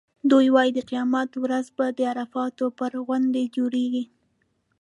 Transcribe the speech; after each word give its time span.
دوی 0.31 0.47
وایي 0.55 0.71
د 0.75 0.79
قیامت 0.89 1.29
ورځ 1.43 1.65
به 1.77 1.85
د 1.97 1.99
عرفات 2.11 2.57
پر 2.77 2.91
غونډۍ 3.05 3.45
جوړېږي. 3.55 4.03